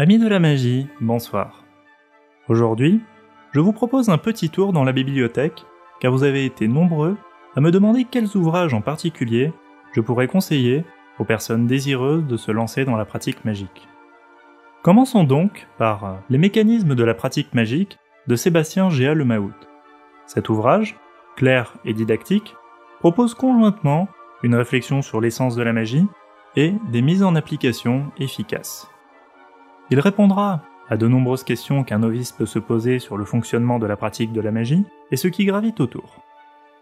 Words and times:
Amis 0.00 0.20
de 0.20 0.28
la 0.28 0.38
magie, 0.38 0.86
bonsoir. 1.00 1.64
Aujourd'hui, 2.46 3.00
je 3.50 3.58
vous 3.58 3.72
propose 3.72 4.10
un 4.10 4.16
petit 4.16 4.48
tour 4.48 4.72
dans 4.72 4.84
la 4.84 4.92
bibliothèque, 4.92 5.64
car 5.98 6.12
vous 6.12 6.22
avez 6.22 6.44
été 6.44 6.68
nombreux 6.68 7.16
à 7.56 7.60
me 7.60 7.72
demander 7.72 8.04
quels 8.04 8.36
ouvrages 8.36 8.74
en 8.74 8.80
particulier 8.80 9.52
je 9.92 10.00
pourrais 10.00 10.28
conseiller 10.28 10.84
aux 11.18 11.24
personnes 11.24 11.66
désireuses 11.66 12.24
de 12.24 12.36
se 12.36 12.52
lancer 12.52 12.84
dans 12.84 12.94
la 12.94 13.06
pratique 13.06 13.44
magique. 13.44 13.88
Commençons 14.84 15.24
donc 15.24 15.66
par 15.78 16.20
Les 16.30 16.38
mécanismes 16.38 16.94
de 16.94 17.02
la 17.02 17.14
pratique 17.14 17.52
magique 17.52 17.98
de 18.28 18.36
Sébastien 18.36 18.90
Géa 18.90 19.14
Lemahout. 19.14 19.50
Cet 20.26 20.48
ouvrage, 20.48 20.96
clair 21.34 21.74
et 21.84 21.92
didactique, 21.92 22.54
propose 23.00 23.34
conjointement 23.34 24.06
une 24.44 24.54
réflexion 24.54 25.02
sur 25.02 25.20
l'essence 25.20 25.56
de 25.56 25.62
la 25.64 25.72
magie 25.72 26.06
et 26.54 26.72
des 26.92 27.02
mises 27.02 27.24
en 27.24 27.34
application 27.34 28.12
efficaces. 28.16 28.88
Il 29.90 30.00
répondra 30.00 30.60
à 30.90 30.96
de 30.98 31.08
nombreuses 31.08 31.44
questions 31.44 31.82
qu'un 31.82 32.00
novice 32.00 32.32
peut 32.32 32.46
se 32.46 32.58
poser 32.58 32.98
sur 32.98 33.16
le 33.16 33.24
fonctionnement 33.24 33.78
de 33.78 33.86
la 33.86 33.96
pratique 33.96 34.32
de 34.32 34.40
la 34.40 34.50
magie 34.50 34.84
et 35.10 35.16
ce 35.16 35.28
qui 35.28 35.46
gravite 35.46 35.80
autour. 35.80 36.22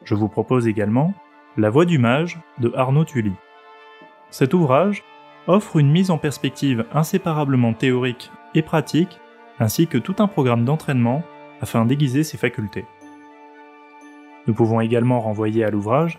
Je 0.02 0.14
vous 0.14 0.28
propose 0.28 0.66
également 0.66 1.14
La 1.56 1.70
Voix 1.70 1.84
du 1.84 1.98
Mage 1.98 2.40
de 2.58 2.72
Arnaud 2.74 3.04
Tully. 3.04 3.32
Cet 4.30 4.54
ouvrage 4.54 5.04
offre 5.46 5.76
une 5.76 5.90
mise 5.90 6.10
en 6.10 6.18
perspective 6.18 6.84
inséparablement 6.92 7.74
théorique 7.74 8.32
et 8.54 8.62
pratique, 8.62 9.20
ainsi 9.60 9.86
que 9.86 9.98
tout 9.98 10.16
un 10.18 10.26
programme 10.26 10.64
d'entraînement 10.64 11.22
afin 11.60 11.86
d'aiguiser 11.86 12.24
ses 12.24 12.36
facultés. 12.36 12.86
Nous 14.48 14.54
pouvons 14.54 14.80
également 14.80 15.20
renvoyer 15.20 15.64
à 15.64 15.70
l'ouvrage 15.70 16.18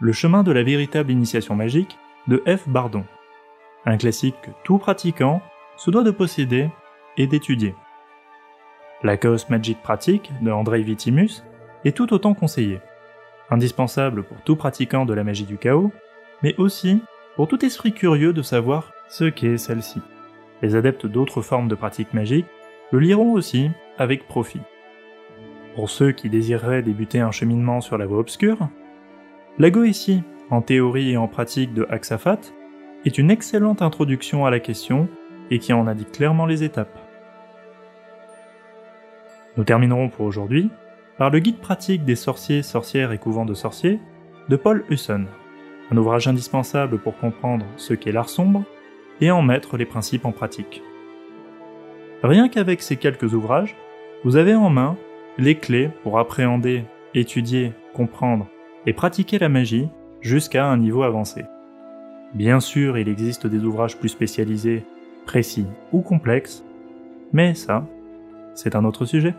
Le 0.00 0.12
chemin 0.12 0.42
de 0.42 0.50
la 0.52 0.64
véritable 0.64 1.12
initiation 1.12 1.54
magique 1.54 1.96
de 2.26 2.42
F. 2.46 2.68
Bardon, 2.68 3.04
un 3.86 3.96
classique 3.96 4.40
que 4.42 4.50
tout 4.64 4.78
pratiquant 4.78 5.40
se 5.76 5.90
doit 5.90 6.02
de 6.02 6.10
posséder 6.10 6.68
et 7.16 7.26
d'étudier. 7.26 7.74
La 9.02 9.16
Chaos 9.16 9.36
Magic 9.50 9.82
pratique 9.82 10.32
de 10.40 10.50
Andrei 10.50 10.82
Vitimus 10.82 11.42
est 11.84 11.96
tout 11.96 12.12
autant 12.14 12.34
conseillée, 12.34 12.80
indispensable 13.50 14.22
pour 14.22 14.40
tout 14.42 14.56
pratiquant 14.56 15.04
de 15.04 15.14
la 15.14 15.24
magie 15.24 15.44
du 15.44 15.58
chaos, 15.58 15.92
mais 16.42 16.54
aussi 16.56 17.02
pour 17.36 17.48
tout 17.48 17.64
esprit 17.64 17.92
curieux 17.92 18.32
de 18.32 18.42
savoir 18.42 18.92
ce 19.08 19.24
qu'est 19.24 19.58
celle-ci. 19.58 20.00
Les 20.62 20.76
adeptes 20.76 21.06
d'autres 21.06 21.42
formes 21.42 21.68
de 21.68 21.74
pratiques 21.74 22.14
magiques 22.14 22.46
le 22.92 22.98
liront 22.98 23.32
aussi 23.32 23.70
avec 23.98 24.26
profit. 24.26 24.62
Pour 25.74 25.90
ceux 25.90 26.12
qui 26.12 26.28
désireraient 26.28 26.82
débuter 26.82 27.20
un 27.20 27.32
cheminement 27.32 27.80
sur 27.80 27.98
la 27.98 28.06
voie 28.06 28.18
obscure, 28.18 28.68
la 29.58 29.70
Goétie, 29.70 30.22
en 30.50 30.62
théorie 30.62 31.12
et 31.12 31.16
en 31.16 31.28
pratique 31.28 31.74
de 31.74 31.86
Axafat, 31.90 32.40
est 33.04 33.18
une 33.18 33.30
excellente 33.30 33.82
introduction 33.82 34.46
à 34.46 34.50
la 34.50 34.60
question 34.60 35.08
et 35.50 35.58
qui 35.58 35.72
en 35.72 35.86
indique 35.86 36.12
clairement 36.12 36.46
les 36.46 36.62
étapes. 36.64 36.98
Nous 39.56 39.64
terminerons 39.64 40.08
pour 40.08 40.26
aujourd'hui 40.26 40.70
par 41.16 41.30
le 41.30 41.38
guide 41.38 41.58
pratique 41.58 42.04
des 42.04 42.16
sorciers, 42.16 42.62
sorcières 42.62 43.12
et 43.12 43.18
couvents 43.18 43.44
de 43.44 43.54
sorciers 43.54 44.00
de 44.48 44.56
Paul 44.56 44.84
Husson, 44.90 45.26
un 45.90 45.96
ouvrage 45.96 46.26
indispensable 46.26 46.98
pour 46.98 47.16
comprendre 47.16 47.64
ce 47.76 47.94
qu'est 47.94 48.12
l'art 48.12 48.28
sombre 48.28 48.64
et 49.20 49.30
en 49.30 49.42
mettre 49.42 49.76
les 49.76 49.86
principes 49.86 50.24
en 50.24 50.32
pratique. 50.32 50.82
Rien 52.22 52.48
qu'avec 52.48 52.82
ces 52.82 52.96
quelques 52.96 53.32
ouvrages, 53.34 53.76
vous 54.24 54.36
avez 54.36 54.54
en 54.54 54.70
main 54.70 54.96
les 55.38 55.56
clés 55.56 55.90
pour 56.02 56.18
appréhender, 56.18 56.84
étudier, 57.14 57.72
comprendre 57.92 58.48
et 58.86 58.92
pratiquer 58.92 59.38
la 59.38 59.48
magie 59.48 59.88
jusqu'à 60.20 60.66
un 60.66 60.78
niveau 60.78 61.02
avancé. 61.02 61.44
Bien 62.34 62.60
sûr, 62.60 62.98
il 62.98 63.08
existe 63.08 63.46
des 63.46 63.62
ouvrages 63.62 63.98
plus 63.98 64.08
spécialisés 64.08 64.84
précis 65.26 65.66
ou 65.92 66.00
complexe, 66.00 66.64
mais 67.32 67.54
ça, 67.54 67.86
c'est 68.54 68.76
un 68.76 68.84
autre 68.84 69.04
sujet. 69.04 69.34